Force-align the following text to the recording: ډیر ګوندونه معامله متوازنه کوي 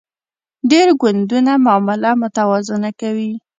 ډیر 0.71 0.87
ګوندونه 1.01 1.51
معامله 1.65 2.11
متوازنه 2.21 2.89
کوي 3.01 3.31